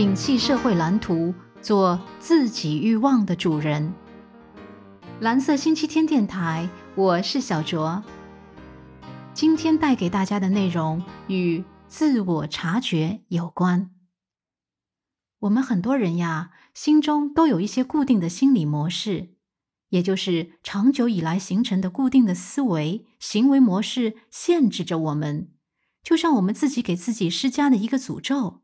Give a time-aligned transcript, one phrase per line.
[0.00, 3.92] 摒弃社会蓝图，做自己欲望的主人。
[5.20, 8.02] 蓝色星期天电台，我是小卓。
[9.34, 13.90] 今天带给大家的内容与自我察觉有关。
[15.40, 19.34] 我们很多人呀，心中都有一些固定的心理模式，
[19.90, 25.50] 也就是长久以来形成的固定的思维、行为模式，限制着我们，
[26.02, 28.62] 就像我们自己给自己施加的一个诅咒，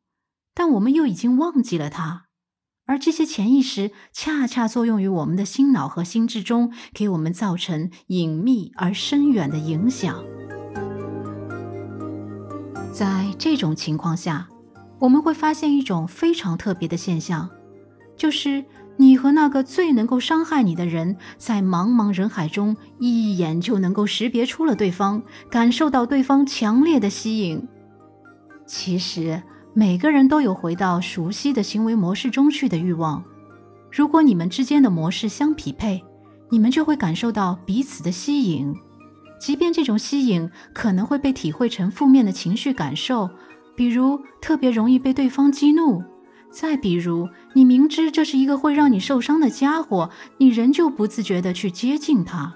[0.56, 2.24] 但我们又已经忘记了它。
[2.86, 10.24] 而这些潜意识恰恰作用于我们的心脑和心智中，给我们造成隐秘而深远的影响。
[12.92, 14.48] 在这种情况下，
[15.00, 17.50] 我们会发现一种非常特别的现象，
[18.16, 18.64] 就是
[18.96, 27.68] 你和那个最能够伤害你的人，在茫茫人海中一眼就能够识别出了对方，感受到对方强烈的吸引。
[28.64, 29.42] 其实。
[29.78, 33.22] 每个人都有回到熟悉的行为模式中去的欲望。
[33.92, 36.02] 如果你们之间的模式相匹配，
[36.48, 38.74] 你们就会感受到彼此的吸引，
[39.38, 43.28] 即便这种吸引可能会被体会成负面的情绪感受，
[43.76, 46.00] 比如特别容易被对方激怒；
[46.50, 52.54] 再比如你明知这是一个会让你受伤的家伙，你仍旧不自觉地去接近他。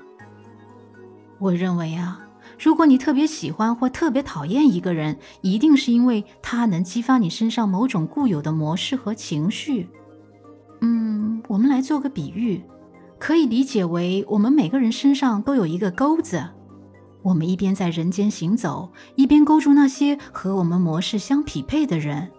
[1.38, 2.22] 我认为啊。
[2.62, 9.88] 如果你特别喜欢或特别讨厌一个人，一定是因为他能激发你身上某种固有的模式和情绪。
[10.82, 12.62] 嗯，我们来做个比喻，
[13.18, 16.44] 可以理解为我们每个人身上都有一个钩子，
[17.22, 22.30] 我们一边在人间行走，一边勾住那些和我们模式相匹配的人。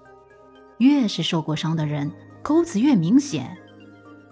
[0.77, 2.11] 越是受过伤的人，
[2.43, 3.57] 钩子越明显。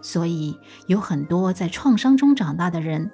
[0.03, 3.09] 所以有很多在创伤中长大的人。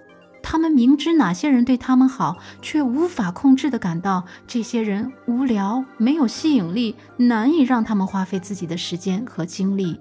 [0.48, 10.00] 他们明知哪些人对他们好，却无法控制的感到这些人无聊、没有吸引力，难以让他们花费自己的时间和精力。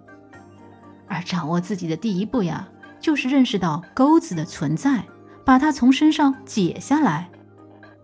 [1.08, 2.68] 而掌握自己的第一步呀，
[3.00, 5.02] 就是认识到钩子的存在，
[5.46, 7.30] 把它从身上解下来。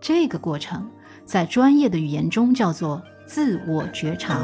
[0.01, 0.89] 这个过程
[1.23, 4.39] 在专业的语言中叫做自我觉察。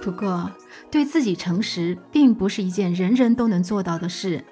[0.00, 0.48] 不过，
[0.88, 4.44] 对自己诚实并不是一件人人都能做到的事。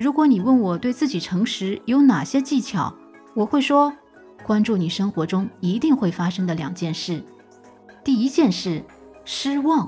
[0.00, 2.94] 如果你问我对自己诚实有哪些技巧，
[3.34, 3.92] 我会说：
[4.42, 7.22] 关注你生活中一定会发生的两件事。
[8.02, 8.82] 第一件事，
[9.26, 9.86] 失望。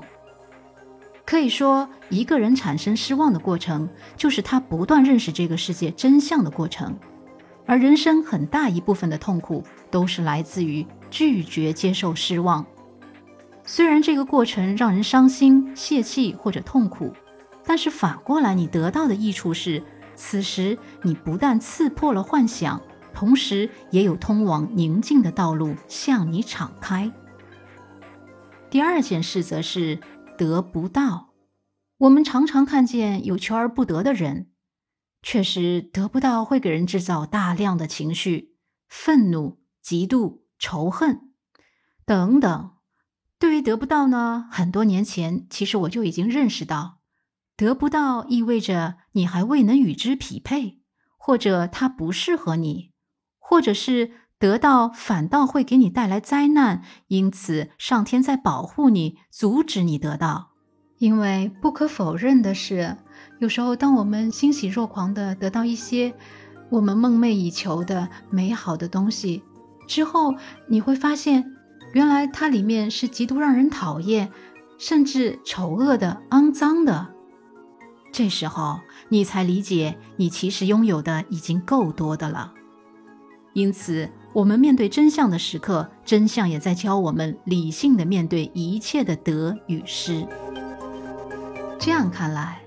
[1.25, 6.95] 可以说，一个人产生失望的过程，就是他不断认识这个世界真相的过程。
[7.65, 12.63] 而人生很大一部分的痛苦，都是来自于拒绝接受失望。
[13.65, 17.11] 虽然这个过程让人伤心、泄气或者痛苦，
[17.65, 19.81] 但是反过来，你得到的益处是。
[20.15, 22.81] 此时，你不但刺破了幻想，
[23.13, 27.11] 同时也有通往宁静的道路向你敞开。
[28.69, 29.99] 第二件事则是
[30.37, 31.33] 得不到。
[31.99, 34.49] 我们常常看见有求而不得的人，
[35.21, 38.55] 确实得不到会给人制造大量的情绪，
[38.89, 41.31] 愤怒、嫉妒、仇恨
[42.05, 42.71] 等等。
[43.39, 46.99] 对于得不到呢，很多年前其实我就已经认识到。
[47.63, 50.79] 得不到意味着你还未能与之匹配，
[51.17, 52.91] 或者它不适合你，
[53.39, 60.49] 或者是得到反倒会给你带来灾难，因此上天在保护你，阻止你得到。
[60.97, 62.97] 因为不可否认的是，
[63.39, 66.13] 有时候当我们欣喜若狂的得到一些
[66.69, 69.41] 我们梦寐以求的美好的东西
[69.87, 70.35] 之后，
[70.67, 71.55] 你会发现，
[71.93, 74.29] 原来它里面是极度让人讨厌，
[74.77, 77.12] 甚至丑恶的、肮脏的。
[78.13, 78.79] 这时候，
[79.09, 82.53] 你才理解，你其实拥有的已经够多的了。
[83.53, 90.27] 因此，我们面对真相的时刻，真相也在教我们理性的面对一切的得与失。
[91.79, 92.61] 这样看来，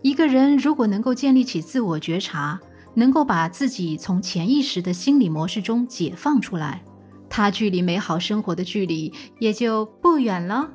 [0.00, 2.60] 一个人如果能够建立起自我觉察，
[2.94, 6.84] 能够把自己从潜意识的心理模式中解放出来，
[7.28, 10.70] 他距离美好生活的距离也就不远了。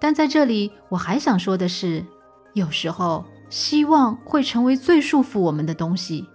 [0.00, 2.02] 但在这里，我还想说的是。
[2.58, 6.28] 有时候，希望会成为最束缚我们的东西。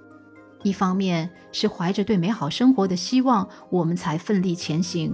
[0.63, 5.11] 一方面是怀着对美好生活的希望，我们才奋力前行；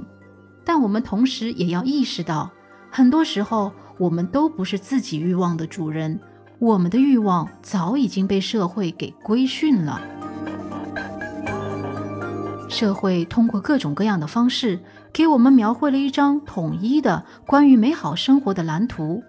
[0.64, 2.52] 但我们同时也要意识到，
[2.92, 6.20] 很多时候我们都不是自己欲望的主人，
[6.60, 10.00] 我们的欲望早已经被社会给规训了。
[12.70, 14.80] 社会通过各种各样的方式，
[15.12, 19.24] 给我们描绘了一张统一的关于美好生活的蓝图。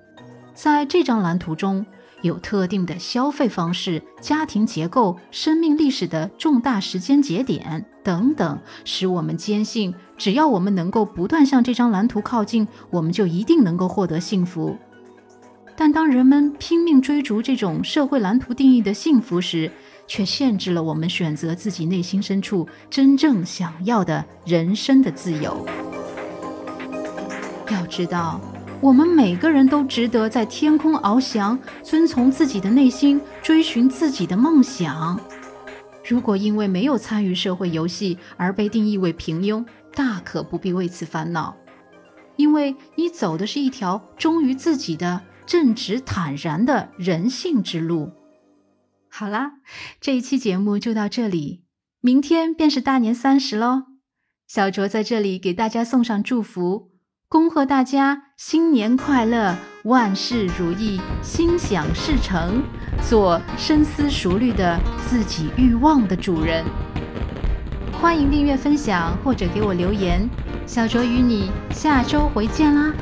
[0.62, 1.86] 在这张蓝图中，
[2.20, 14.76] 有特定的消费方式、家庭结构、生命历史的重大时间节点等等，使我们坚信，只要我们能够不断向这张蓝图靠近，我们就一定能够获得幸福。
[15.74, 19.72] 但当人们拼命追逐这种社会蓝图定义的幸福时，
[20.06, 25.66] 却限制了我们选择自己内心深处真正想要的人生的自由。
[27.70, 28.38] 要知道。
[28.82, 35.20] 我们每个人都值得在天空翱翔，遵从自己的内心，追寻自己的梦想。
[36.02, 41.54] 如果因为没有参与社会游戏而被定义为平庸，大可不必为此烦恼，
[42.36, 48.10] 因为你走的是一条忠于自己的正直坦然的人性之路。
[49.10, 49.56] 好啦，
[50.00, 51.64] 这一期节目就到这里，
[52.00, 53.82] 明天便是大年三十喽。
[54.48, 56.88] 小卓在这里给大家送上祝福。
[57.28, 62.62] 恭贺大家新年快乐，万事如意，心想事成，
[63.06, 66.64] 做深思熟虑的自己欲望的主人。
[67.92, 70.26] 欢迎订阅、分享或者给我留言，
[70.66, 72.94] 小卓与你下周回见啦！